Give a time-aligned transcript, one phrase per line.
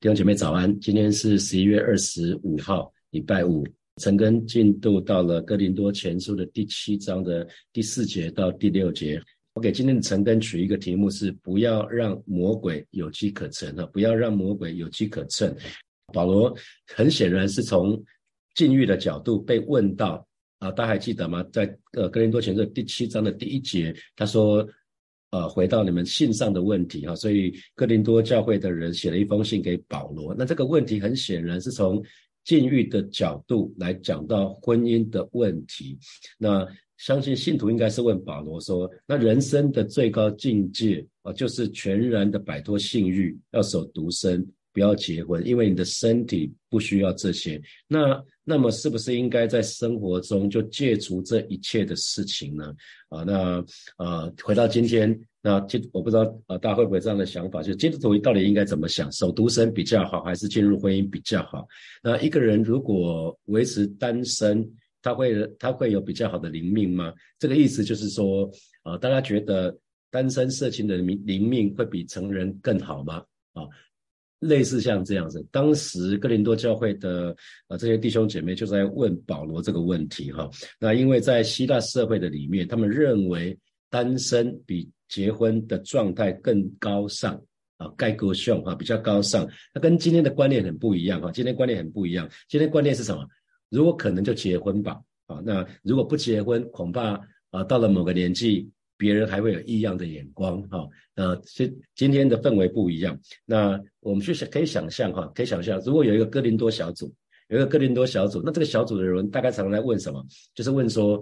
[0.00, 3.62] 弟兄姐妹早安，今天是十一月二十五号，礼拜五。
[3.98, 9.20] 陈根进度到了哥林多前书的第七章的第四节到第六节。
[9.52, 13.84] 我给今天的陈根取一个题目是：不要让魔鬼有机可乘啊！
[13.92, 15.54] 不要让魔鬼有机可乘。
[16.14, 16.56] 保罗
[16.86, 18.02] 很显然是从
[18.54, 20.26] 禁欲的角度被问到
[20.60, 21.44] 啊，大家还记得吗？
[21.52, 24.66] 在呃哥林多前书第七章的第一节，他说。
[25.30, 30.34] 呃，回到你们信上的问题哈，所以哥林多教会的人写了一封信给保罗。
[30.36, 32.02] 那这个问题很显然是从
[32.44, 35.96] 禁欲的角度来讲到婚姻的问题。
[36.36, 36.66] 那
[36.98, 44.46] 相信信徒应该是问保罗说：那人生的最高境界啊，就是全然的摆脱性欲，要守独身。
[44.72, 47.60] 不要结婚，因为你的身体不需要这些。
[47.88, 52.74] 那那么是不是应该在生活中就戒除这一切的事情呢？
[53.08, 53.64] 啊，那
[53.98, 57.62] 呃，回到今天，那就我不知道呃，大家会不会这样的想法？
[57.62, 59.10] 就基督徒到底应该怎么想？
[59.12, 61.66] 守独身比较好，还是进入婚姻比较好？
[62.02, 64.68] 那一个人如果维持单身，
[65.02, 67.12] 他会他会有比较好的灵命吗？
[67.38, 68.50] 这个意思就是说，
[68.82, 69.76] 啊，大家觉得
[70.10, 73.22] 单身色情的灵灵命会比成人更好吗？
[73.52, 73.62] 啊？
[74.40, 77.36] 类似像这样子，当时哥林多教会的
[77.68, 80.50] 呃这些弟兄姐妹就在问保罗这个问题哈。
[80.78, 83.56] 那因为在希腊社会的里面，他们认为
[83.90, 87.34] 单身比结婚的状态更高尚
[87.76, 89.46] 啊，盖哥兄哈比较高尚。
[89.74, 92.28] 那跟今天的观念很不一样哈，今天观念很不一样。
[92.48, 93.26] 今天观念是什么？
[93.68, 98.70] 如果可能就结婚吧啊，那如果不结婚，恐怕啊到了某个年纪。
[99.00, 103.18] 别人还会有异样的眼光，哈，呃，今今天的氛围不一样。
[103.46, 107.10] 那我们去想，可以想象，哈，可以想象，如果有一个哥林多小组，
[107.48, 110.22] 有一个哥林多小组，那这个小组的人大概常常来问什么？
[110.54, 111.18] 就是问说，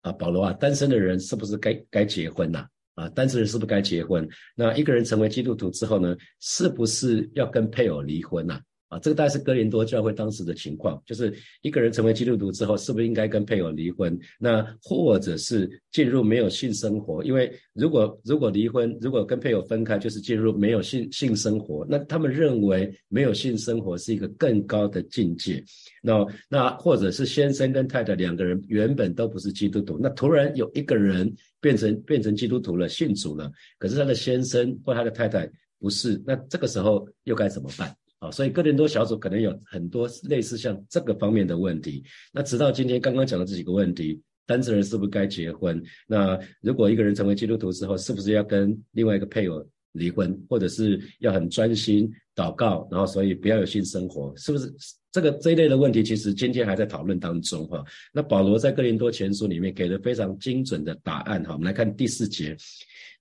[0.00, 2.66] 啊，保罗啊，单身的人是不是该该结婚呐？
[2.94, 4.26] 啊，单身人是不是该结婚？
[4.56, 8.54] 那一个人成为基督徒之后呢，是不是要跟配偶离婚呐？
[8.54, 8.60] 啊，
[8.92, 14.18] 啊这个大概是哥林多教会当时的情况，就是一个人成为基督徒之后，是不是应该跟配偶离婚？
[14.38, 17.24] 那或者是进入没有性生活？
[17.24, 21.86] 因为如果如果离婚，如果跟配偶分开，就是进入没有性性生活。
[21.88, 25.64] 那他们认为没有性生活是一个更高的境界。
[26.02, 37.96] 那那或者是先生跟太太两个人原本都不是基督徒，那突然有一个人变成变成基督徒了，信主了，可是他的先生或他的太太不是，那这个时候又该怎么办？
[38.22, 42.04] 啊，所以哥林多小组可能有很多类似像这个方面的问题。
[42.32, 45.82] 那直到今天刚刚讲的这几个问题，单身人是不是该结婚？
[46.06, 54.32] 那如果一个人成为基督徒之后，是不是要跟另外一个配偶离婚，或者是要很专心祷告，然后所以不要有性生活？
[54.36, 54.72] 是不是
[55.10, 56.00] 这个这一类的问题？
[56.00, 57.84] 其实今天还在讨论当中哈。
[58.12, 61.54] 那保罗在哥林多前书里面给了非常精准的答案哈。
[61.54, 62.56] 我们来看第四节。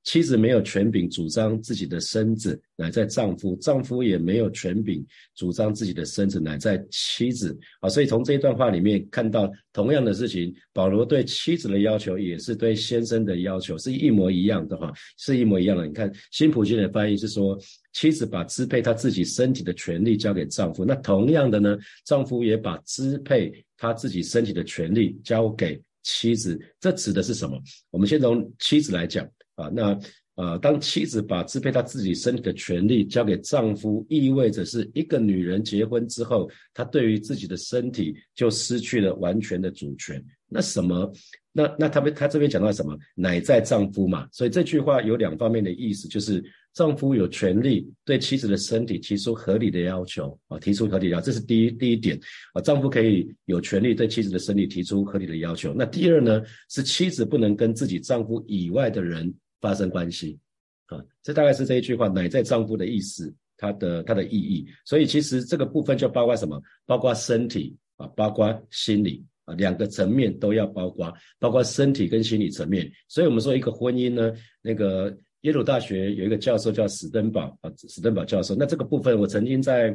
[0.04, 7.56] 妻子没有权柄主张自己的身子乃在丈夫，丈夫也没有权柄主张自己的身子乃在妻子。
[7.80, 15.86] 啊，所以从这一段话里面看到同样的事情，保罗对妻子的要求也是对先生的要求是一模一样的哈，是一模一样的。
[15.86, 17.56] 你看新普京的翻译是说，
[17.94, 26.60] 妻子把支配她自己身体的权利交给丈夫，那同样的呢，丈夫也把支配他自己身体的权利交给妻子。
[26.80, 27.62] 这指的是什么？
[27.92, 29.30] 我们先从妻子来讲。
[29.56, 29.98] 啊，那
[30.36, 40.24] 呃，当妻子把支配她自己身体的权利交给丈夫，意味着是一个女人结婚之后，她对于自己的身体就失去了完全的主权。
[40.48, 41.12] 那什么？
[41.52, 42.98] 那那他们他这边讲到什么？
[43.14, 44.26] 乃在丈夫嘛。
[44.32, 46.42] 所以这句话有两方面的意思，就是
[46.74, 52.20] 丈夫有权利对妻子的身体提出合理的要求啊，提出合理要求，这是第一第一点
[52.54, 55.74] 啊，丈夫可以有权利对妻子的身体提出合理的要求。
[55.74, 59.34] 那第二呢，是妻子不能跟自己丈夫以外的人。
[59.62, 60.40] 发生关系
[60.88, 64.66] 啊，这大概是这一句话乃在丈夫的意思，它的它的意义。
[64.84, 66.60] 所以其实这个部分就包括什么？
[66.84, 72.92] 包括身体啊，包括心理啊，两个层面都要包括，包括身体跟心理层面。
[73.08, 74.34] 所以我们说一个婚姻呢，
[74.64, 78.56] 那个耶鲁大学有一个教授叫史登堡啊，史登堡教授。
[78.56, 79.90] 那这个部分我曾经在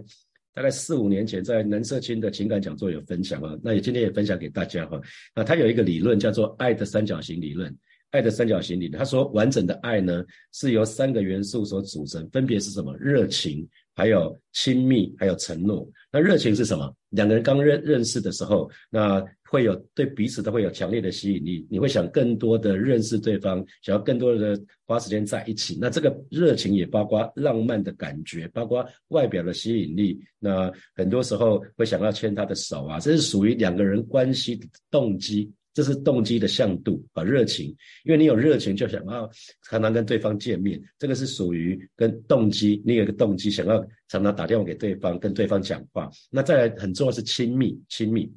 [0.53, 5.01] 大概四五年前在南社青的情感讲座有分享啊，那也今天也分享给大家哈。
[5.35, 7.75] 那他有一个理论叫做爱的三角形理论。
[8.11, 12.97] 爱的三角形理论，他说完整的爱呢是由三个元素所组成，分别是什么？
[12.97, 15.89] 热情，还有亲密，还有承诺。
[16.13, 16.95] 那热情是什么？
[17.11, 25.79] 两个人刚认认识的时候，那会有对彼此都会有强烈的吸引力，你会想更多的认识对方，想要更多的花时间在一起。
[25.81, 30.21] 那这个热情也包括浪漫的感觉，包括外表的吸引力。
[30.39, 35.51] 那很多时候会想要牵他的手啊，这是属于两个人关系的动机。
[35.77, 37.67] 这是动机的向度啊，热情，
[38.05, 39.31] 因为你有热情，就想要
[39.69, 46.11] 常常跟对方见面，这个是属于跟动机，你有一个动机，想要常常打电话给对方，跟对方讲话。
[46.31, 48.33] 那再来很重要是亲密，亲密。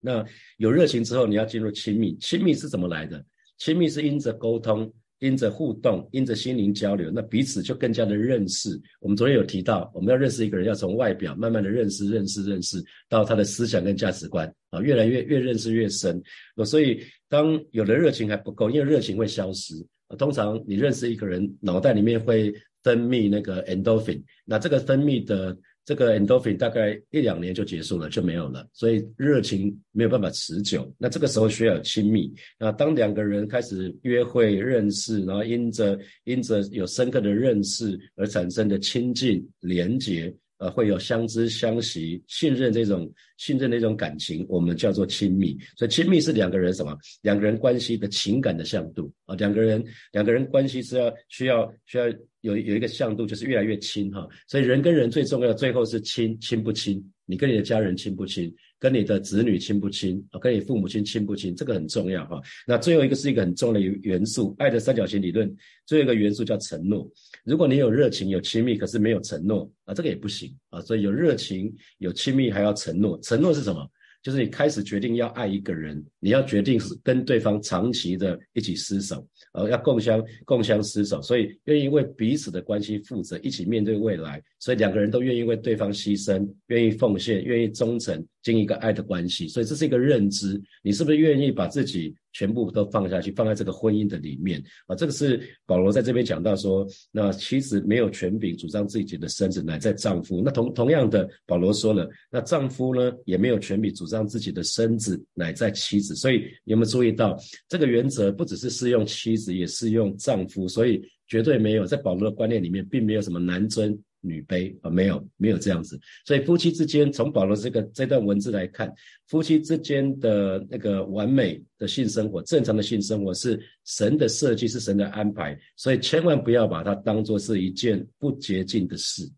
[0.00, 0.26] 那
[0.56, 3.24] 有热情之后，你要进入亲密，亲密是怎么来的？
[3.58, 4.92] 亲密是因着沟通。
[5.22, 8.70] 因着互动，因着心灵交流，那彼此就更加的认识。
[9.00, 16.20] 我们昨天有提到，我们要认识一个人，要从外表慢慢的认识、认识、认识，到他的思想跟价值观啊，越来越越认识越深。
[16.56, 19.74] 那所以，当有的热情还不够，因为热情会消失。
[20.18, 22.52] 通常你认识一个人，脑袋里面会
[22.82, 25.56] 分泌那个 endorphin，那这个分泌的。
[25.84, 30.92] 这个 endorphin 大概一两年就结束了，就没有了，所以热情没有办法持久。
[30.96, 32.32] 那这个时候需要亲密。
[32.58, 40.32] 那当两个人开始约会、认识，然后因着因着有深刻的认识而产生的亲近、连结。
[40.62, 45.58] 呃，会有相知相惜、信任这种信任的一种感情，我们叫做亲密。
[45.76, 46.96] 所以亲密是两个人什么？
[47.22, 52.06] 两个人关系的情感的向度啊，两个人两个人关系是要需要需要
[52.42, 54.28] 有有一个向度，就是越来越亲哈。
[54.46, 57.02] 所以人跟人最重要的最后是亲亲不亲？
[57.26, 58.54] 你跟你的家人亲不亲？
[58.82, 60.40] 跟你的子女亲不亲啊？
[60.40, 61.54] 跟你父母亲亲不亲？
[61.54, 62.42] 这个很重要哈。
[62.66, 65.54] 那最后一个是一个很重要的元素，爱的三角形理论，
[65.86, 67.08] 最后一个元素叫承诺。
[67.44, 70.80] 如果你有热情、有亲密，可是没有承诺啊，这个也不行啊。
[70.80, 73.16] 所以有热情、有亲密，还要承诺。
[73.20, 73.88] 承诺是什么？
[74.22, 92.14] 就是你开始决定要爱一个人，你要决定跟对方长期的一起厮守，呃，要共相共相厮守，所以愿意为彼此的关系负责，一起面对未来，所以两个人都愿意为对方牺牲，愿意奉献，愿意忠诚，经营一个爱的关系，所以这是一个认知，你是不是愿意把自己？
[92.32, 94.96] 全部都放下去，放在这个婚姻的里面啊！
[94.96, 100.42] 这个是保罗在这边讲到说，那妻子没有权柄主张自己的身子乃在丈夫。
[100.44, 106.14] 那同同样的，保罗说了，那丈夫呢也没有权柄主张自己的身子乃在妻子。
[106.14, 107.36] 所以你有没有注意到
[107.68, 110.66] 这个原则不只是适用妻子，也适用丈夫？
[110.66, 113.98] 所以绝对没有在保罗的观念里面，并没有什么男尊。
[114.22, 118.90] 女卑啊，没有没有这样子，所以夫妻之间，从保罗这个这段文字来看，
[119.26, 129.28] 夫妻之间的那个完美的性生活，正常的性生活是神的设计，是神的安排，所以千万不要把它当做是一件不洁净的事。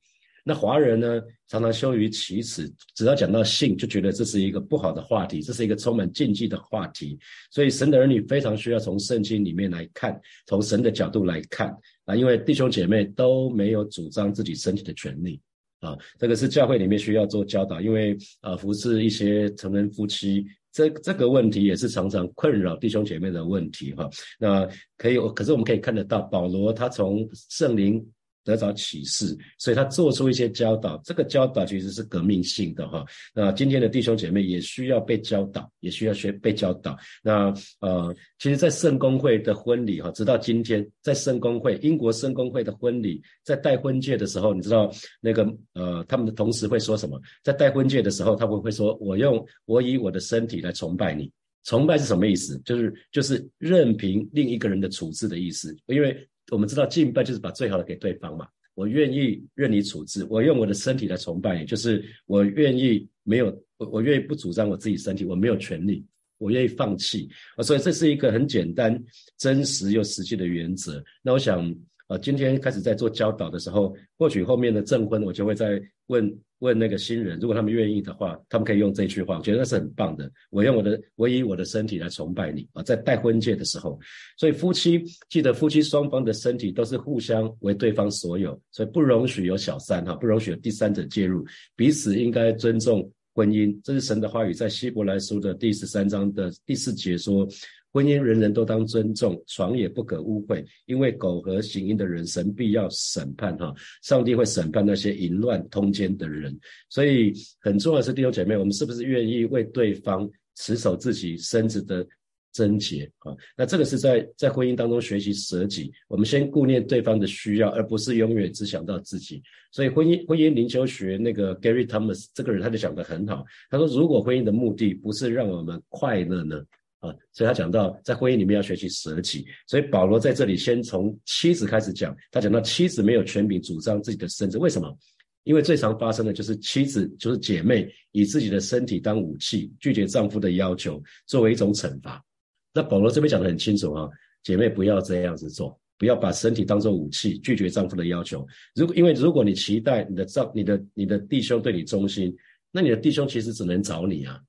[0.45, 7.19] 那华人呢，常常羞于启齿，只要讲到性，就觉得这是一个不好的话题，这是一个充满禁忌的话题。
[7.51, 11.77] 所以神的儿女非常需要从圣经里面来看，从神的角度来看
[12.07, 15.39] 啊，因为弟兄姐妹都没有主张自己身体的权利
[15.81, 24.09] 啊，这个是教会里面需要做教导，因为啊，服侍一些成人夫妻，这这个问题也是常常困扰弟兄姐妹的问题哈。
[24.39, 28.05] 那可以，可是我们可以看得到，保罗他从圣灵。
[28.45, 31.01] 得着启示，所以他做出一些教导。
[31.05, 33.05] 这个教导其实是革命性的哈。
[33.35, 36.97] 那今天的弟兄姐妹也需要被教导，也需要学被教导。
[37.23, 45.43] 那呃，其实，在圣公会的婚礼哈，直到今天，在圣公会英国圣公会的婚礼，在戴婚戒的时候，你知道那个
[45.73, 47.19] 呃，他们的同时会说什么？
[47.43, 51.33] 在戴婚戒的时候，他们会说：“我用我以我的身体来崇拜你。”
[51.65, 52.61] 崇拜是什么意思？
[52.63, 56.29] 就是就是任凭另一个人的处置的意思，因为。
[56.51, 63.47] 我们知道敬拜就是把最好的给对方嘛，我愿意任你处置，我用我的身体来崇拜你，就是我愿意没有
[63.79, 66.05] 我我愿意不主张我自己身体，我没有权利，
[66.39, 69.03] 我愿意放弃啊，所以这是一个很简单、
[69.39, 71.03] 真实又实际的原则。
[71.23, 71.75] 那我想。
[72.07, 76.31] 呃，今天开始在做教导的时候，或许后面的证婚我就会再问
[76.65, 80.31] 问那个新人，如果他们愿意的话，他们可以用这句话，我觉得那是很棒的。
[80.49, 84.01] 我用我的，我以我的身体来崇拜你啊，在戴婚戒的时候，
[84.39, 91.45] 所以夫妻记得夫妻双方的身体都是互相为对方所有，所以不容许有小三哈，不容许有第三者介入，
[91.77, 93.79] 彼此应该尊重婚姻。
[93.85, 97.47] 这是神的话语，在希伯来书的第十三章的第四节说。
[97.95, 103.73] 婚姻人人都当尊重，床也不可污秽，因为苟合行淫的人，神必要审判哈。
[104.03, 106.59] 上帝会审判那些淫乱通奸的人，
[106.89, 112.05] 所以很重要的是弟兄姐妹，我们是不是愿意为对方持守自己身子的
[112.53, 113.33] 贞洁啊？
[113.57, 119.41] 那这个是在在婚姻当中学习舍己，我们先顾念对方的需要，而不是永远只想到自己。
[119.71, 126.61] 所以婚姻婚姻灵修学那个 Gary Thomas 这个人他就讲得很好，他说如果婚姻的目的不是让我们快乐呢？
[127.07, 134.97] 啊，所以他讲到在婚姻里面要学习舍己，所以保罗在这里先从妻子开始讲，他讲到妻子没有权柄主张自己的身子，为什么？
[135.45, 142.25] 因为最常发生的就是妻子就是姐妹以自己的身体当武器，拒绝丈夫的要求，作为一种惩罚。
[142.73, 144.09] 那保罗这边讲的很清楚啊，
[144.43, 148.47] 姐妹不要这样子做，不要把身体当做武器，拒绝丈夫的要求。
[148.75, 152.35] 如果因为如果你期待你的丈、你的你的弟兄对你忠心，
[152.73, 154.41] 那你的弟兄其实只能找你啊。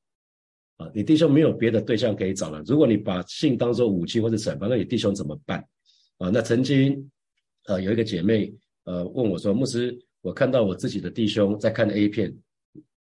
[0.77, 2.61] 啊，你弟兄没有别的对象可以找了。
[2.65, 5.65] 如果你把性当做武器或者惩罚，那你弟兄怎么办？
[6.17, 7.09] 啊，那曾经
[7.67, 8.53] 呃有一个姐妹
[8.83, 12.37] 呃问我说，牧师，我看到我自己的弟兄在看 A 片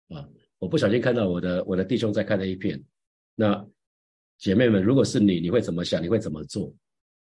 [0.10, 0.28] 啊，
[0.60, 2.84] 我不小心看到我的我的弟兄在看 A 片，
[3.34, 3.66] 那
[4.38, 6.04] 姐妹们，如果是你，你会怎么想？
[6.04, 6.74] 你会怎么做？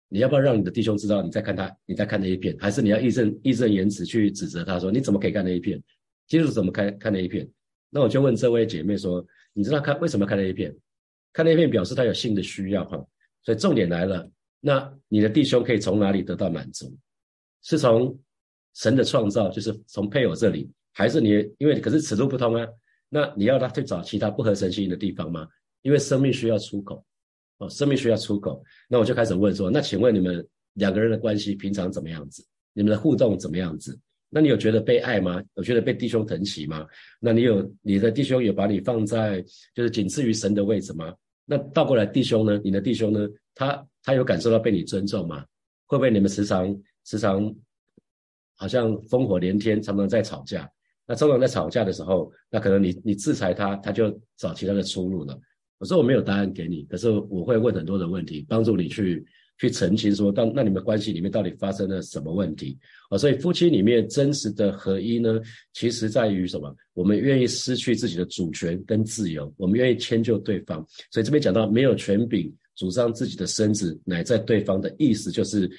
[0.09, 5.81] 你要不要让你的弟兄知道你在看他你在看 A 片，还是你要义正义正言辞去指责他说你怎么可以看 A 片？
[6.27, 7.50] 基督怎么看看 A 片？
[7.89, 9.25] 那我就问这位姐妹说。
[9.60, 10.74] 你知道看为什么看那一片？
[11.34, 12.98] 看那一片表示他有性的需要哈，
[13.44, 14.25] 所以重点来了。
[14.62, 16.98] 那你的弟兄可以从哪里得到满足？
[17.62, 18.18] 是从
[18.74, 22.66] 神的创造，就是从配偶这里，还是你因为可是此路不通啊？
[23.10, 25.46] 那你要他去找其他不合神心意的地方吗？
[25.82, 27.06] 因为生命需要出口
[27.58, 28.63] 哦，生命需要出口。
[28.88, 32.42] 那我就开始问说，那请问你们两个人的关系平常怎么样子？
[32.72, 34.00] 你们的互动怎么样子？
[34.29, 35.41] 那你有觉得被爱吗？
[35.55, 36.86] 有觉得被弟兄疼惜吗？
[37.19, 39.43] 那你有你的弟兄有把你放在
[39.74, 41.13] 就是仅次于神的位置吗？
[41.45, 42.62] 那倒过来弟兄呢？
[42.63, 43.27] 你的弟兄呢？
[43.55, 45.43] 他他有感受到被你尊重吗？
[45.88, 47.53] 会不会你们时常时常
[48.55, 50.69] 好像烽火连天，常常在吵架？
[51.07, 55.36] 那常常在吵架的时候，那可能你你制裁他，他就找其他的出路了。
[55.79, 59.25] 我说我没有答案给你，可是我会问很多的问题，帮助你去。
[59.60, 62.78] 去澄清说，到那你们关系里面到底发生了什么问题
[63.10, 63.18] 啊？
[63.18, 65.39] 所以夫妻里面真实的合一呢，
[65.74, 66.74] 其实在于什么？
[66.94, 70.84] 我们愿意失去自己的主权跟自由，我们愿意迁就对方。
[71.12, 75.70] 所以这边讲到没有权柄主张自己的身子乃在对方的意思，就是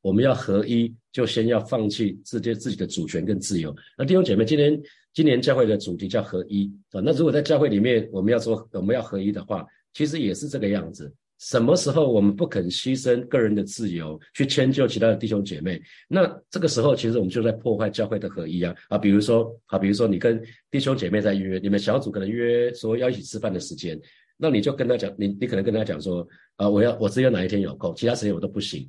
[0.00, 3.72] 我们要合一，就先要放弃自己自己的主权跟自由。
[3.96, 4.82] 那弟兄姐妹，今年
[5.14, 7.00] 今年教会的主题叫合一啊。
[7.00, 9.64] 那如果在教会里面我们要做我们要合一的话，
[9.94, 11.14] 其实也是这个样子。
[11.38, 15.80] 什么时候我们不肯牺牲个人的自由去迁就其他的弟兄姐妹？
[16.08, 18.74] 那这个时候其实我们就在破坏教会的合一啊！
[18.88, 24.00] 啊，比如说啊，比如说你跟弟兄姐妹在约，你们小组可能约说要一起吃饭的时间，
[24.36, 26.26] 那你就跟他讲，你你可能跟他讲说
[26.56, 28.88] 啊，我要我只有哪一天有空，其他时间我都不行。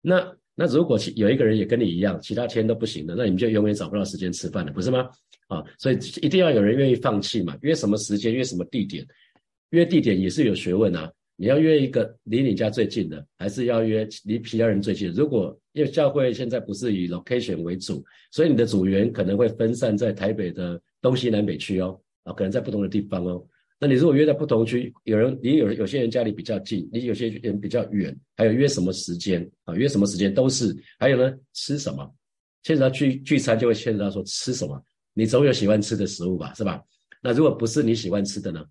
[0.00, 5.08] 那那如果其有一个人也跟你一样，其他天都不行的，那你们就永远找不到时间吃饭了，不是吗？
[5.48, 9.04] 啊，所以一定要有人愿意放弃嘛，约什么时间，约什么地点，
[9.70, 11.10] 约地点也是有学问啊。
[11.40, 15.14] 你要约一个离你家最近的，还是要约离其他人最近的？
[15.14, 23.46] 如果因为教会现在不是以 location 为主，所以你的组员可能会分散在台北的东西南北区哦，啊，可能在不同的地方哦。
[23.78, 29.72] 那你如果约在不同区，有人你有有些人家里比较近，你有些人比较远，还有约什么时间啊？
[29.76, 30.76] 约什么时间都是。
[30.98, 32.12] 还有呢，吃什么？
[32.64, 34.82] 牵扯到聚聚餐就会牵扯到说吃什么，
[35.14, 36.82] 你总有喜欢吃的食物吧，是吧？
[37.22, 38.64] 那如果不是你喜欢吃的呢？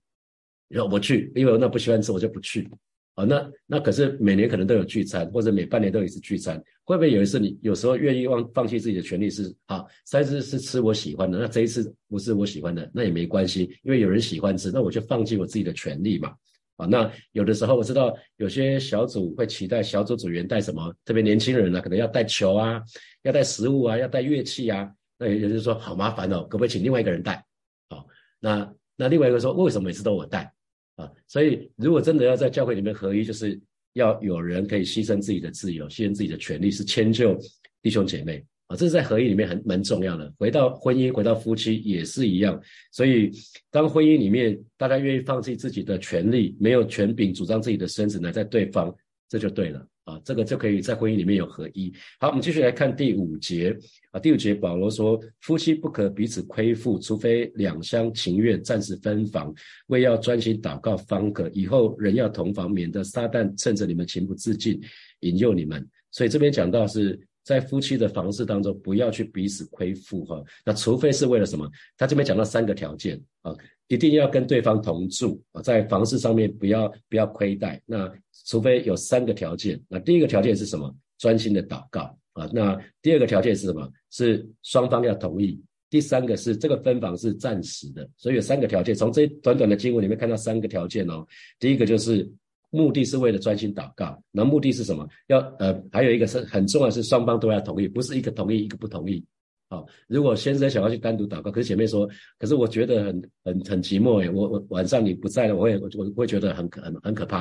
[0.70, 2.68] 然后我去，因为我那不喜欢吃，我就不去。
[3.16, 16.32] 啊，那那可是每年可能都有聚餐，或者每半年都有一次聚餐，会不会有一次你有时候愿意放放弃自己的权利是好，上一次是吃我喜欢的，那这一次不是我喜欢的，那也没关系，因为有人喜欢吃，那我就放弃我自己的权利嘛。
[16.76, 22.80] 啊，那有的时候我知道有些小组会期待小组组员带什么，特别年轻人呢，可能要带球啊，
[23.24, 27.44] 要带食物啊，要带乐器啊，那有人就说好麻烦哦，可不可以请另外一个人带？
[27.90, 28.06] 好，
[28.40, 30.54] 那那另外一个说为什么每次都我带？
[30.98, 33.60] 啊，所以如果真的要在教会里面合一，就是
[33.94, 37.40] 要有人可以牺牲自己的自由，牺牲自己的权利，是迁就
[37.82, 40.32] 弟兄姐妹啊，这是在合一里面很蛮重要的。
[40.38, 42.62] 回到婚姻，回到夫妻也是一样。
[42.92, 43.32] 所以
[43.72, 48.94] 当婚姻里面大家愿意放弃自己的权利，没有权柄主张自己的身子呢，在对方，
[49.30, 49.88] 这就对了。
[50.08, 51.94] 啊，这个就可以在婚姻里面有合一。
[52.18, 53.78] 好，我们继续来看第五节
[54.12, 54.20] 啊。
[54.20, 59.54] 第五节保罗说，夫妻不可彼此亏负，除非两厢情愿，暂时分房，
[59.88, 61.50] 为要专心祷告方可。
[61.54, 64.82] 以后人要同房，免得撒旦趁着你们情不自禁，
[65.20, 65.86] 引诱你们。
[66.10, 70.44] 所以这边讲到是在夫妻的房事当中，不要去彼此亏负哈。
[70.66, 71.66] 那除非是为了什么？
[71.98, 73.56] 他这边讲到三个条件啊。
[73.88, 77.82] 一定要跟对方同住啊，在房事上面不要不要亏待。
[77.86, 78.12] 那
[78.46, 80.94] 除非有三个条件，那第一个条件是什么？
[81.18, 82.02] 专心的祷告
[82.34, 82.50] 啊。
[82.52, 83.90] 那第二个条件是什么？
[84.12, 85.58] 是双方要同意。
[85.90, 88.06] 第三个是这个分房是暂时的。
[88.18, 91.26] 所以有三个条件，从这短短的经文里面看到三个条件哦。
[91.58, 92.30] 第一个就是
[92.70, 95.08] 目的是为了专心祷告，那目的是什么？
[95.28, 99.24] 要呃还有一个是很重要是双方都要同意，不是一个同意一个不同意。
[99.70, 102.08] 好，如果先生想要去单独祷告，可是姐妹说，
[102.40, 107.40] 可是我觉得很很很寂寞诶，我我晚上你不在了，我也我我会觉得很很很可怕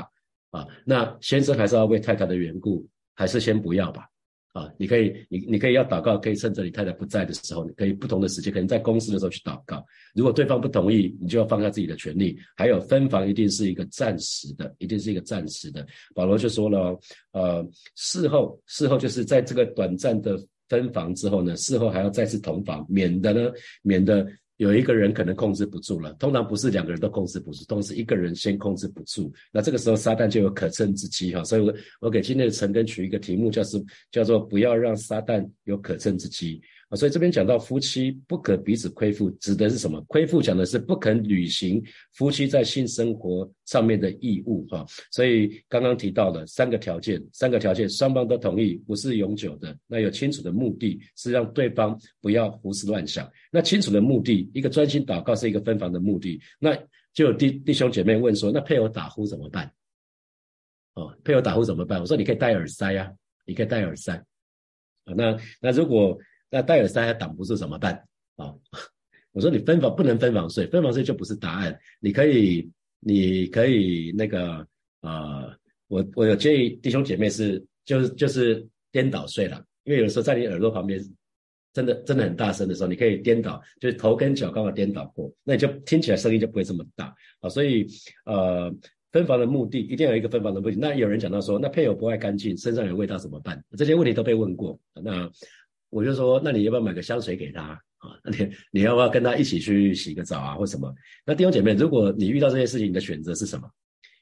[0.51, 0.67] 啊。
[0.85, 4.09] 那先生还是要为太太的缘故，还是先不要吧。
[4.57, 9.85] 啊，你可以你你可以要祷告，可以趁着你太太不在的时候，你可以不同的时间，可能在公司的时候去祷告。
[10.15, 12.39] 如果对方不同意，你就要放下自己的权利。
[12.57, 15.87] 还有分房一定是一个暂时的，一定是一个暂时的。
[16.15, 16.99] 保罗就说了，
[17.33, 20.39] 呃，事后事后就是在这个短暂的。
[20.69, 29.33] 分房之后呢，事后还要再次同房，免得呢，免得有一个人可能控制不住了，通常不是两个人都控制不住，都是一个人先控制不住。
[29.53, 36.61] 那这个时候撒旦就有可乘之机哈，所以我我给今天的陈根取一个题目，叫是叫做不要让撒旦有可乘之机。
[36.89, 40.01] 啊，所以这边讲到夫妻不可彼此亏负，指的是什么？
[40.03, 44.87] 亏负讲的是不肯履行夫妻在性生活上面的义务，哈。
[45.11, 49.77] 所以刚刚提到了三个条件，三个条件双方都同意，不是永久的。
[49.89, 53.29] 那有清楚的目的，是让对方不要胡思乱想。
[53.51, 56.41] 那清楚的目的，一个专心祷告是一个分房的目的。
[56.61, 56.73] 那
[57.13, 59.69] 就有弟弟兄姐妹问说，那配偶打呼怎么办？
[60.95, 62.01] 哦，配偶打呼怎么办？
[62.01, 63.13] 我说你可以戴耳塞呀，
[63.45, 64.15] 你可以戴耳塞。
[65.05, 66.17] 啊，那那如果
[66.51, 67.95] 那戴耳塞还挡不住怎么办？
[68.37, 68.55] 啊，
[69.33, 71.79] 我说你分房不能分房睡，分房睡就不是答案。
[72.01, 74.67] 你可以，你可以那个
[75.01, 75.57] 啊，
[75.89, 81.03] 我我有建议弟兄姐妹是就是就是颠倒睡了，因为有时候在你耳朵旁边
[81.73, 87.49] 真的真的很大声的时候，你可以颠倒，就是头跟脚刚好颠倒过，那你就听起来声音就不会这么大啊。
[87.49, 87.87] 所以
[88.25, 88.75] 呃，
[89.13, 90.77] 分房的目的一定要有一个分房的目的。
[90.77, 93.63] 那有人讲到说，那配偶不爱干净，身上有味道怎么办？
[93.77, 94.79] 这些问题都被问过。
[94.95, 95.31] 那
[95.91, 97.63] 我就说，那你要不要买个香水给他
[97.99, 98.11] 啊？
[98.25, 100.93] 你你要不要跟他一起去洗个澡啊，或什么？
[101.25, 103.69] 那弟兄姐妹，如果你遇到这些事情，你的选择是什么？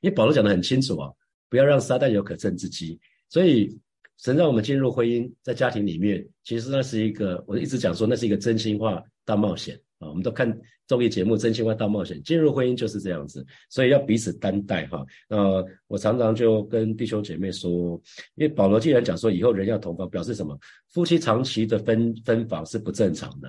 [0.01, 1.11] 因为保罗讲的很清楚啊，
[1.49, 2.99] 不要让撒旦有可乘之机。
[3.29, 3.77] 所以
[4.19, 9.81] 神让我们进入婚姻，在家庭里面，其实那是一个，我一直讲说，那是一个真心话大冒险。
[9.99, 15.05] 啊我们都看综艺节目《真心话大冒险》，进入婚姻就是这样子，所以要彼此担待哈。
[15.29, 18.01] 那我常常就跟弟兄姐妹说，
[18.35, 20.59] 因为保罗既然讲说以后人要同房，表示什么？
[20.91, 23.49] 夫妻长期的分分房是不正常的，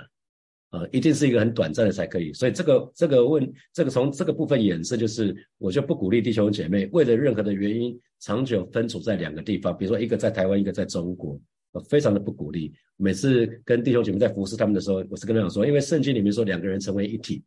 [0.70, 2.32] 啊，一定是一个很短暂的才可以。
[2.32, 11.40] 所以这个这个问这个从这个部分衍生，就是我就不鼓励弟兄姐妹为了任何的原因长久分处在两个地方，比如说一个在台湾，一个在中国。
[11.82, 12.74] 非常的不鼓励。
[12.98, 17.44] 每次跟弟兄姐妹在服侍他们的时候，我是跟他讲说，因为圣经里面说两个人成为一体，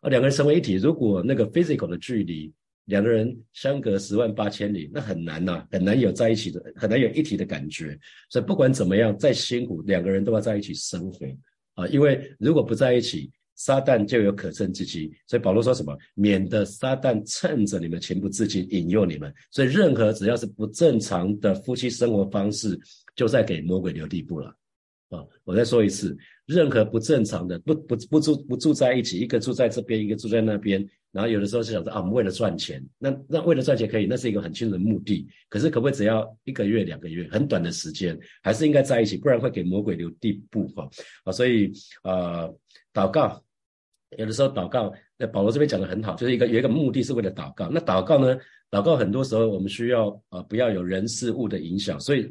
[0.00, 2.52] 啊，两个人成为一体，如果那个 physical 的距离，
[2.84, 7.98] 两个人相隔十万八千里，那很难呐，很难有在一起的，很难有一体的感觉。
[8.30, 11.26] 所以不管怎么样，再辛苦，两个人都要在一起生活
[11.74, 15.12] 啊，因为如果不在一起，撒旦就有可乘之机。
[15.26, 15.96] 所以保罗说什么？
[16.14, 19.32] 免得撒旦趁着你们情不自禁，引诱你们。
[19.50, 22.78] 所以任何只要是不正常的夫妻生活方式。
[23.14, 24.48] 就在给魔鬼留地步了，
[25.10, 25.24] 啊！
[25.44, 35.26] 我再说一次，任何不正常的，不不不住不住在一起，一个住在这边，一个住在那边，然后有的时候是想着啊，我们为了赚钱，那那为了赚钱可以，那是一个很清楚的目的。
[35.50, 40.88] 可是可不可以只要一个月、两个月，很短的时间，还是应该在一起，不然会给魔鬼留地步哈
[41.24, 41.32] 啊！
[41.32, 41.70] 所以
[42.02, 42.48] 啊，
[42.94, 43.44] 祷告
[44.16, 47.68] 有的时候祷告，那保罗这边讲的很好，就是一个有一个目的是为了祷告。
[47.68, 48.38] 那祷告呢，
[48.70, 52.26] 祷告很多时候我们需要啊，不要有人事物的影响，所以。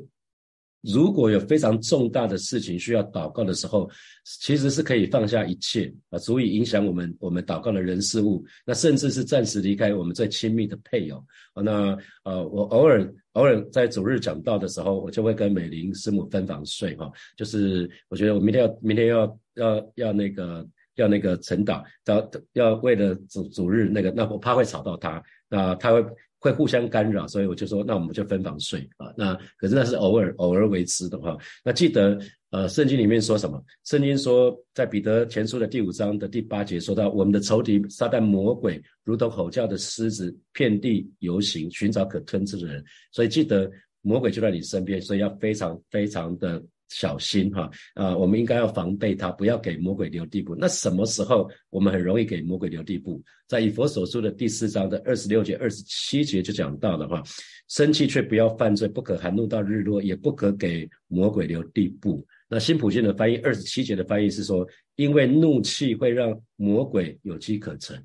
[0.81, 3.89] 如果有非常重大的事情需要祷告的时候，
[4.25, 11.23] 其实是可以放下一切啊，足以影响我们我们祷告的人事物，那甚至是暂时离开我们最亲密的配偶。
[11.63, 17.11] 那呃，我偶尔偶尔在主日讲道的时候，我就会跟美玲师母分房睡哈。
[17.37, 26.03] 就是我觉得我明天要明天要要要那个要那个晨祷，要要为了主主日那个，那我怕会吵到他，那他会。
[26.41, 29.13] 会互相干扰，所以我就说，那我们就分房睡啊。
[29.15, 31.37] 那可是那是偶尔偶尔为之的哈。
[31.63, 33.63] 那记得呃，圣经里面说什么？
[33.83, 42.83] 圣经说，在彼得前书的第五章的第八节说到，我们的仇敌撒旦魔鬼如同吼叫的狮子，遍地游行，寻找可吞吃的人。
[43.11, 46.61] 所以记得魔鬼就在你身边，所以要非常非常的。
[46.91, 50.53] 小心哈啊，我们应该要防备他，不要给魔鬼留地步。
[50.55, 53.23] 那什么时候我们很容易给魔鬼留地步？
[53.47, 57.23] 在以佛所书的第四章的二十六节、二十七节就讲到了哈，
[57.69, 62.25] 生气却不要犯罪，不可含怒到日落，也不可给魔鬼留地步。
[62.49, 67.97] 那新普信的翻译二十七节的翻译是说，因为怒气会让魔鬼有机可乘。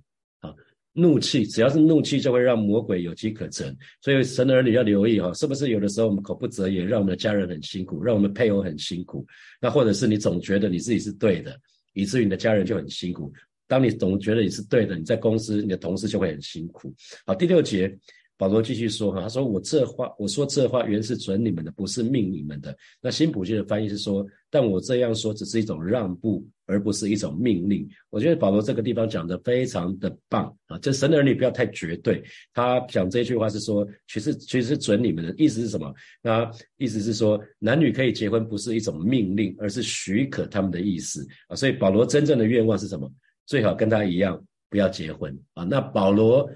[0.96, 3.76] 怒气，只要是怒气，就会让魔鬼有机可乘。
[4.00, 9.26] 所以神的儿女要留意哈，是不是有的时候我们口不择言，让我们的家人很辛苦，让我们配偶很辛苦。
[9.61, 11.54] 那或者是你总觉得你自己是对的，
[11.92, 13.30] 以至于你的家人就很辛苦。
[13.68, 16.92] 当你总觉得你是对的，你在公司你的同事就会很辛苦。
[17.26, 17.94] 好，第六节。
[18.38, 22.77] 保罗继续说：“哈，他说我这话，我说这话原是准你们的，不是命你们的。
[23.01, 27.88] 那新普京的翻译是说，但我这样说只是一种让步，而不是一种命令。
[28.11, 30.79] 我觉得保罗这个地方讲的非常的棒啊！
[30.81, 32.22] 就神的儿女不要太绝对。
[32.53, 35.90] 他讲这句话是说，其实其实是准你们的意思是什么？
[36.20, 41.57] 那意思是说，男女可以结婚不是一种命令，而是许可他们的意思啊。
[41.57, 43.11] 所以保罗真正的愿望是什么？
[43.46, 45.64] 最好跟他一样，不要结婚啊。
[45.64, 46.46] 那保罗。”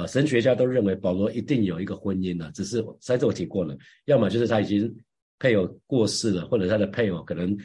[0.00, 4.94] 啊，神学家都认为保罗一定有一个婚姻了，只是上次我提过了，要么就是他已经
[5.38, 7.56] 配偶过世了，或者他的配偶可能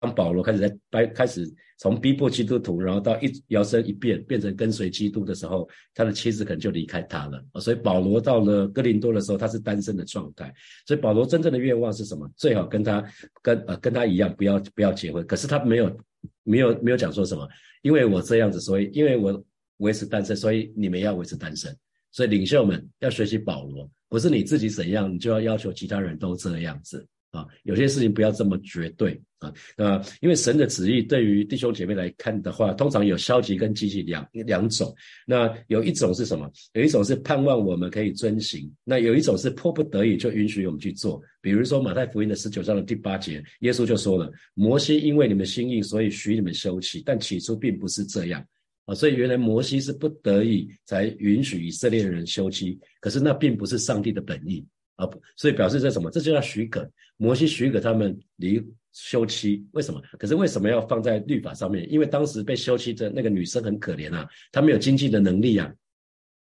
[0.00, 7.42] 当保罗开始在掰开始从逼迫基督徒，然后到一摇身一变变成跟随基督的时候，他的妻子可能就离开他了。
[7.60, 10.52] 所以保罗到了哥林多的时候，他是单身的状态。
[10.86, 12.30] 所以保罗真正的愿望是什么？
[12.36, 13.04] 最好跟他
[13.42, 15.26] 跟呃跟他一样，不要不要结婚。
[15.26, 15.98] 可是他没有
[16.44, 17.46] 没有没有讲说什么，
[17.82, 19.42] 因为我这样子，所以因为我
[19.78, 21.76] 维持单身，所以你们要维持单身。
[22.12, 27.46] 所以领袖们要学习保罗，不是你自己怎样，你就要要求其他人都这样子啊。
[27.64, 29.52] 有些事情不要这么绝对啊。
[29.76, 34.94] 那因为神的旨意对于弟兄姐妹来看的话，通常有消极跟积极两两种。
[35.26, 36.50] 那有一种是什么？
[36.72, 38.72] 有一种是盼望我们可以遵行。
[38.82, 41.20] 那有一种是迫不得已就允许我们去做。
[41.42, 48.42] 比如说马太福音的十九章的第八节，耶稣就说了：摩西因为你们心意，所以许你们休妻，但起初并不是这样。
[48.86, 56.08] 啊，所以原来摩西是不得已才允许以色列人休妻，可是那并不是上帝的本意啊，所以表示这什么？
[56.10, 56.88] 这就叫许可。
[57.16, 60.00] 摩西许可他们离休妻，为什么？
[60.18, 61.90] 可是为什么要放在律法上面？
[61.90, 65.74] 因为当时被休妻的那个女生很可怜啊，她没有经济的能力啊，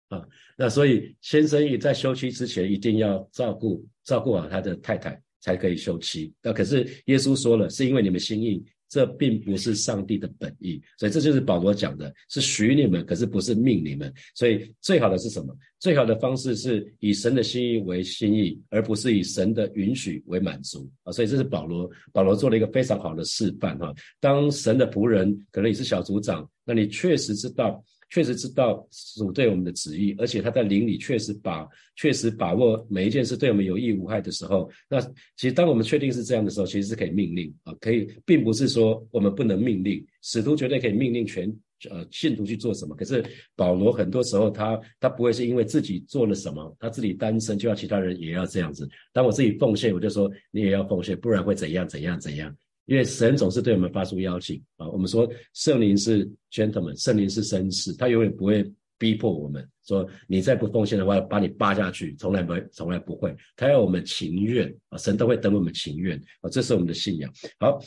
[0.08, 0.26] 啊，
[0.56, 6.34] 那所以先生也在休妻之前一定要照顾照顾好他的太太，才可以休妻。
[6.42, 8.64] 那可是耶稣说了，是因为你们心意。
[8.92, 14.12] 这并不是上帝的本意，所以这就是保罗讲的，是许你们，可是不是命你们。
[14.34, 15.56] 所以最好的是什么？
[15.78, 21.10] 最好的方式是以神的心意为心意，而不是以神的允许为满足啊！
[21.10, 23.94] 所以这是保罗，保罗做了一个非常好的示范哈。
[24.20, 27.82] 当神的仆人，可能也是小组长，那你确实知道。
[28.12, 41.50] 确实知道主对我们的旨意，而且他在灵里确实把确实把握每一件事对我们有益无害的时候，那其实当我们确定是这样的时候，其实是可以命令啊，可以，并不是说我们不能命令，使徒绝对可以命令全
[41.88, 42.94] 呃信徒去做什么。
[42.94, 43.24] 可是
[43.56, 48.86] 保罗很多时候他他不会是因为自己做了什么，他自己单身就要其他人也要这样子。
[49.10, 52.54] 当我自己奉献，我就说你也要奉献，不然会怎样怎样怎样。
[52.86, 58.64] 因为神总是对我们发出邀请啊，我们说圣灵是 gentleman，圣灵是绅士，他永远不会
[58.98, 67.32] 逼迫我们说你再不奉献的话，把你扒下去，从来不会，从来不会，他要我们情愿啊，神都会等我们情愿啊，这是我们的信仰。
[67.58, 67.78] 好，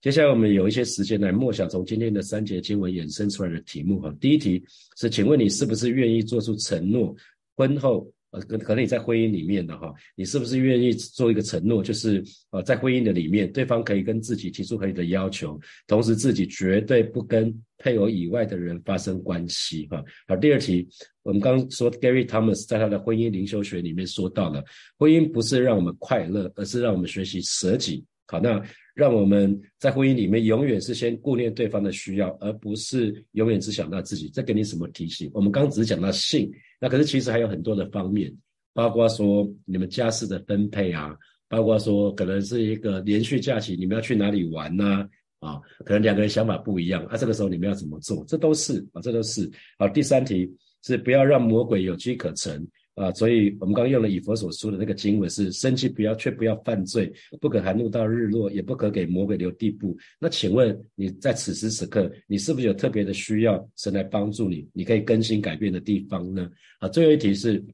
[0.00, 4.14] 接下来我们有一些时间来默想从今天的三节经文衍生出来的题目哈。
[4.20, 4.62] 第一题
[4.96, 7.14] 是，请问你是不是愿意做出承诺，
[7.56, 8.12] 婚后？
[8.32, 20.02] 呃，可可能你在婚姻里面的哈，你是不是愿意做一个承诺，就是呃，在婚姻的里面，对方可以跟自己提出合理的要求，同时自己绝对不跟配偶以外的人发生关系哈。
[20.26, 20.88] 好，第二题，
[21.22, 24.64] 我们刚刚说 Gary Thomas 在他的婚姻灵修学里面说到了，
[24.96, 28.02] 婚姻不是让我们快乐，而是让我们学习舍己。
[28.26, 28.62] 好，那
[28.94, 34.30] 让我们在婚姻里面永远是先顾念对方的需要，而不是永远只想到自己。
[34.30, 35.30] 这给你什么提醒？
[35.34, 36.50] 我们刚只是讲到性。
[36.82, 38.36] 那可是其实还有很多的方面，
[38.74, 41.16] 包括说你们家事的分配啊，
[41.48, 45.08] 包括说可能是一个连续假期，你们要去哪里玩呐？
[45.38, 48.24] 啊，可能两个人想法不一样，啊，这个时候你们要怎么做？
[48.26, 49.88] 这都是啊，这都是好。
[49.88, 59.96] 第三题是不要让魔鬼有机可乘啊，所以我们刚刚用了以佛所说的那个经文是生气不要，却不要犯罪，不可含怒到日落，也不可给魔鬼留地步。
[60.20, 64.68] 那请问你在此时此刻，你是不是有特别的需要神来帮助你？
[64.74, 66.50] 你可以更新改变的地方呢？
[66.80, 67.64] 啊，最后一题是，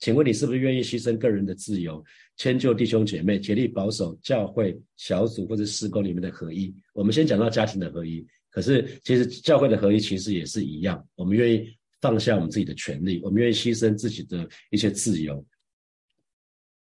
[0.00, 2.04] 请问你是不是愿意牺牲个人的自由，
[2.36, 6.74] 迁就弟兄姐妹，竭力保守教会小组或者施工里面的合一？
[6.92, 11.66] 我们先讲到家庭的合一，可是其实教会的合一其实也是一样，我们愿意
[12.02, 15.42] 放下我们自己的权利，我们愿意牺牲自己的一些自由。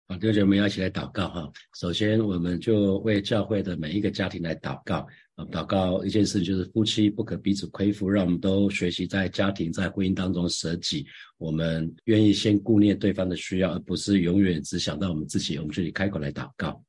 [0.06, 1.50] 好，弟兄姐妹要一起来祷告哈。
[1.80, 5.06] 首先，我们就为教会的每一个家庭来祷告。
[5.50, 11.06] 祷告一件事就是夫妻不可彼此亏负，让我们都学习在家庭、在婚姻当中舍己。
[11.38, 15.56] 我们愿意先顾念对方的需要，而不是永远只想到我们自己。
[15.56, 16.84] 我们这里开口来祷告。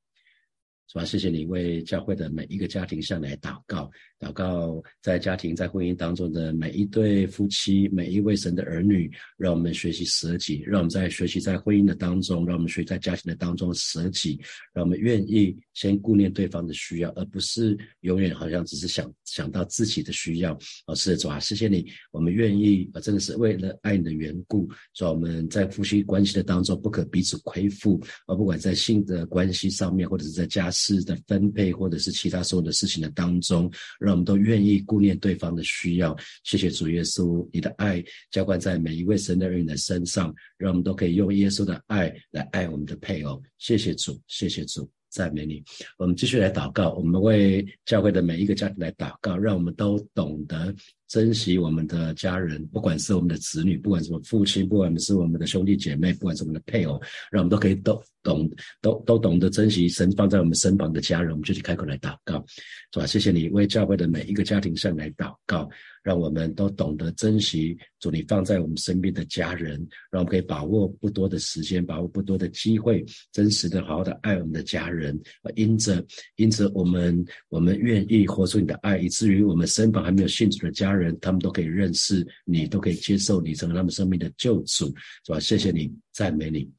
[0.88, 1.04] 是吧？
[1.04, 14.40] 谢谢你为教会的每一个家庭向来祷告，祷告在家庭在婚姻当中的每一对夫妻，每一位神的儿女，让我们学习舍己，让我们在学习在婚姻的当中，让我们学在家庭的当中舍己，
[14.74, 20.54] 让我们愿意先顾念对方的需要，而不是永远好像只是想想到自己的需要。
[20.86, 30.72] 哦，是的，主啊，谢谢你，我们愿意啊，真的是为了爱你的缘故，说我们在夫妻关系的当中不可彼此亏负，而不管在性的关系上面，或者是在家。
[30.76, 36.16] 事的分配，或者是其他所有的事情的当中，让我们都愿意顾念对方的需要。
[36.44, 43.42] 谢谢主耶稣，你的爱浇灌在每一位神的人的身上，让我们都可以用耶稣的爱来爱我们的配偶。
[43.58, 44.88] 谢谢主，谢谢主。
[45.10, 45.64] 赞美你。
[45.98, 50.76] 我们继续来祷告，我们为教会的每一个家庭来祷告，让我们都懂得。
[51.08, 58.50] 珍惜我们的家人，不管是我们的子女，不管是我们父亲，不管是我们的兄弟姐妹，不管是我们的配偶，让我们都可以都懂，
[58.82, 62.44] 都都懂得珍惜神放在我们身旁的家人，我们就去开口来祷告，
[62.92, 63.06] 是吧？
[63.06, 65.70] 谢谢你为教会的每一个家庭上来祷告，
[66.02, 69.78] 让我们都懂得珍惜主你放在我们身边的家人，
[70.10, 75.18] 让我们可以把握不多的时间，把握不多的机会，真实的好好的爱我们的家人。
[75.56, 76.04] 因着
[76.38, 80.96] 因着我们我们愿意活出你的爱，以至于我们身旁还没有信主的家。
[80.96, 84.86] 人他们都可以认识你，都可以接受你成为他们生命的救主，
[85.26, 85.38] 是吧？
[85.40, 86.72] 谢谢你，赞美你。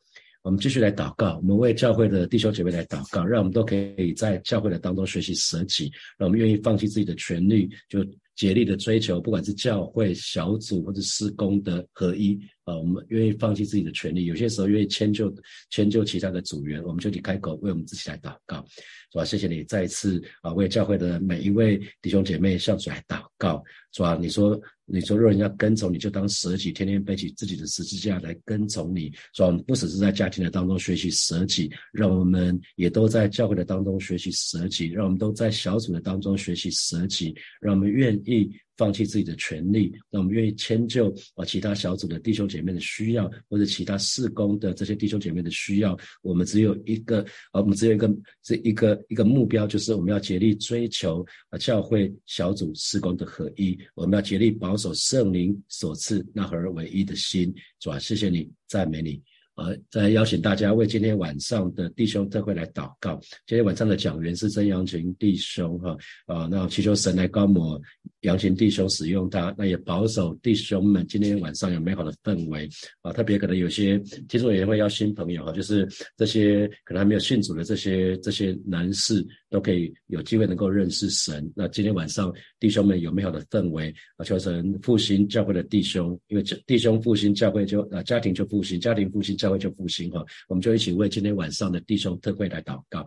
[0.46, 7.98] 我们继续来祷告，我们为教会的弟兄姐妹来祷告，让我们都可以在教会的当中学习舍己，让我们愿意放弃自己的权利，就
[8.36, 12.38] 竭力的追求，不管是教会小组或者施工的合一。
[12.66, 15.32] 啊，我们愿意放弃自己的权利，有些时候愿意迁就
[15.70, 18.56] 迁就其他的组员，我们就得开口为我们自己来祷告，
[19.12, 19.24] 是吧？
[19.24, 24.18] 谢谢你再一次啊，为教会的每一位弟兄姐妹向主来祷告，是吧？
[24.20, 29.50] 你说你说若人要跟从你，就当舍己，天天背起自己的十字架来跟从你，是吧？
[29.64, 38.50] 不只是在家庭的当中学习舍己，让我们也都在教会的当中学习舍己，让我们都在小组的当中学习舍己，让我们愿意。
[38.76, 45.96] 放弃自己的权利，那我们愿意迁就啊其他小组的弟兄姐妹的需要，或者其他事工的这些弟兄姐妹的需要。
[46.22, 48.08] 我们只有一个啊，我们只有一个
[48.42, 53.78] 这一个一个目标，就是我们要竭力追求啊教会小组事工的合一。
[53.94, 57.98] 我们要竭力保守圣灵所赐那合而为一的心，是吧？
[57.98, 59.22] 谢谢你，赞美你。
[59.56, 63.18] 呃，再邀请大家为今天晚上的弟兄特会来祷告。
[63.46, 67.80] 今天晚上的讲员是真阳群弟兄哈，啊，那祈求神来高摩
[68.20, 72.68] 阳群弟兄使用他，那也保守弟兄们今天晚上有美好的氛围
[73.00, 73.12] 啊。
[73.14, 75.88] 特别可能有些听众也会邀新朋友哈，就是
[76.18, 81.50] 这些可能还没有信主的这些这些男士都可以有机会能够认识神。
[81.56, 82.30] 那今天晚上
[82.60, 89.46] 弟兄们有美好的氛围啊，求神复兴教会的弟兄，因为弟兄复兴教会就啊家庭就复兴，家庭复兴教。
[89.46, 93.06] 会就复兴哈，我们就一起为今天晚上的弟兄特会来祷告，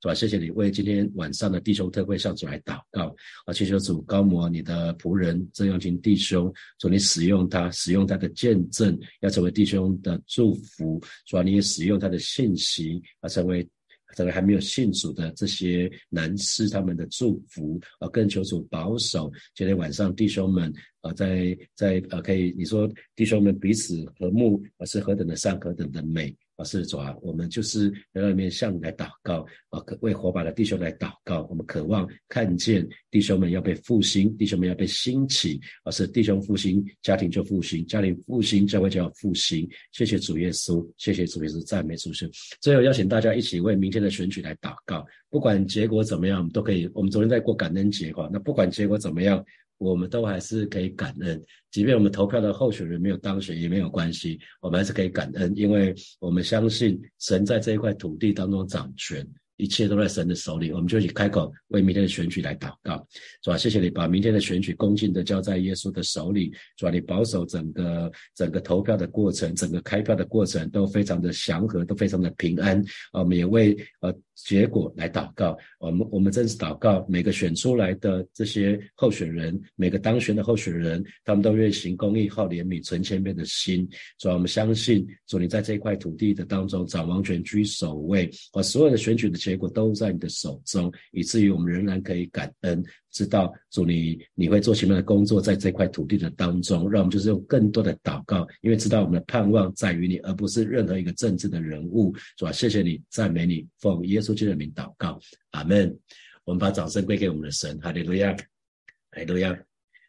[0.00, 0.14] 是吧？
[0.14, 3.52] 谢谢你为今天晚上的弟兄特会向主来祷告啊！
[3.52, 13.66] 祈求主高摩你的仆人曾阳群弟兄，主你使用他，使用他的见证，要成为弟兄的祝福，主啊，你也使用他的信息啊，成为
[14.14, 18.08] 成为还没有信主的这些男士他们的祝福啊！
[18.08, 20.72] 更求主保守今天晚上弟兄们。
[21.04, 26.64] 啊，在在啊，可以你说弟兄们彼此和睦啊，是何等的善，何等的美啊！
[26.64, 31.46] 是主啊，我们就是在外面向你来祷告啊，为火把的弟兄来祷告。
[31.50, 35.92] 我们渴望看见弟兄们要被复兴，弟兄们要被兴起啊！
[35.92, 39.68] 是弟兄复兴，家庭就复兴，家庭复兴，教会就要复兴。
[39.92, 42.30] 谢谢主耶稣，谢谢主耶稣，赞美主神。
[42.62, 46.88] 最后邀请大家一起为明天的选举来祷告，不管结果怎么样，我们都可以。
[46.94, 49.44] 我们昨天在过感恩节哈，那不管结果怎么样。
[49.84, 59.26] 我们都还是可以感恩，即便我们投票的候选人没有当选也没有关系，我们还是可以感恩，因为我们相信神在这一块土地当中掌权。
[59.56, 63.06] 一切都在神的手里，我们就一起开口为明天的选举来祷告，
[63.40, 63.56] 是吧？
[63.56, 66.90] 谢谢你把明天的选举恭敬的交在耶稣的手里，是吧？
[66.90, 72.84] 你保守整个整个投票的过程，整个开票的过程都非常的祥和，都非常的平安。
[73.12, 75.56] 我们也为呃结果来祷告。
[75.78, 83.88] 我们我们正是祷告，每个选出来的这些候选人，每个当选的候选人，他们都愿行公义、好怜悯、存谦卑的心。
[84.18, 89.38] 所以我们相信，主你在这块土地的当中掌王权、居首位，把所有的选举的。
[89.44, 92.82] 结果都在你的手中，以至于我们仍然可以感恩，
[93.14, 102.50] 知道主你你会做什么样的工作在这块土地的当中，让我们就是用更多的祷告，因为知道我们的盼望在于你，而不是任何一个政治的人物，是吧？
[102.50, 105.18] 谢谢你，赞美你，奉耶稣基督的名祷告，
[105.52, 105.96] 阿门。
[106.44, 109.56] 我们把掌声归给我们的神，哈利路亚，哈利路亚。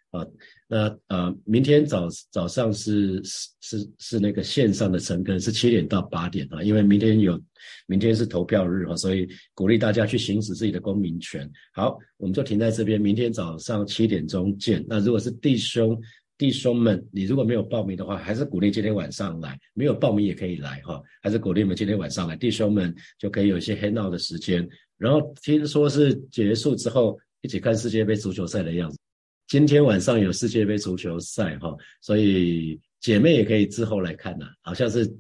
[0.10, 0.26] 啊，
[0.68, 7.40] 那呃，明天早早上是是是是那个线上的晨更，是七点到八点啊，因为明天有
[7.86, 11.48] 明天是投票日哈，所以鼓励大家去行使自己的公民权。
[11.74, 14.84] 好，我们就停在这边，明天早上七点钟见。
[14.88, 16.02] 那如果是弟兄
[16.36, 22.36] 弟兄们，你如果没有报名的话，还是鼓励今天晚上来；没有报名也可以来哈，还是鼓励你们今天晚上来。
[22.36, 28.98] 弟兄们就可以有一些 hang out 的时间，然后听说是结束之后一起看世界杯足球赛的样子。
[29.48, 34.46] 今天晚上有世界杯足球赛哈，所以姐妹也可以之后来看呐。
[34.62, 35.12] 好像是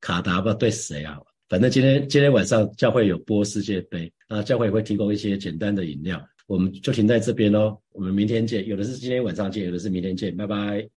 [0.00, 1.18] 卡达吧对谁啊？
[1.48, 7.80] 反正今天今天晚上教会有播世界杯啊，教会也会提供一些简单的饮料，我们就停在这边喽。
[7.92, 10.95] 我们明天见，有的是今天晚上见，有的是明天见，拜拜。